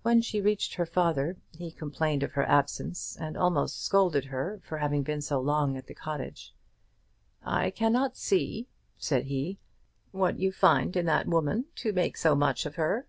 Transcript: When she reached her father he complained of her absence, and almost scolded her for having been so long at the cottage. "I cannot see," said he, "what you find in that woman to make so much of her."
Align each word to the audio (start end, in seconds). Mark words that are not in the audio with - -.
When 0.00 0.22
she 0.22 0.40
reached 0.40 0.76
her 0.76 0.86
father 0.86 1.36
he 1.58 1.70
complained 1.70 2.22
of 2.22 2.32
her 2.32 2.48
absence, 2.48 3.18
and 3.20 3.36
almost 3.36 3.84
scolded 3.84 4.24
her 4.24 4.62
for 4.64 4.78
having 4.78 5.02
been 5.02 5.20
so 5.20 5.42
long 5.42 5.76
at 5.76 5.88
the 5.88 5.94
cottage. 5.94 6.54
"I 7.42 7.70
cannot 7.70 8.16
see," 8.16 8.70
said 8.96 9.26
he, 9.26 9.58
"what 10.10 10.38
you 10.38 10.52
find 10.52 10.96
in 10.96 11.04
that 11.04 11.26
woman 11.28 11.66
to 11.84 11.92
make 11.92 12.16
so 12.16 12.34
much 12.34 12.64
of 12.64 12.76
her." 12.76 13.06